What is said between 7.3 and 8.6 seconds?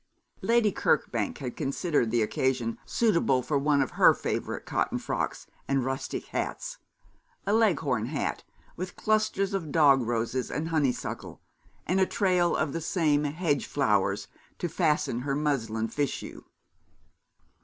a Leghorn hat,